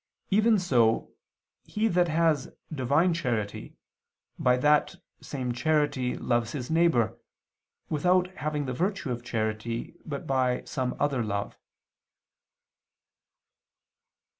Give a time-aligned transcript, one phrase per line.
[0.31, 1.11] Even so,
[1.63, 3.75] he that has Divine charity,
[4.39, 7.19] by that same charity loves his neighbor,
[7.87, 11.55] without having the virtue of charity, but by some other love.